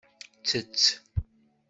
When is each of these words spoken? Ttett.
Ttett. 0.41 0.83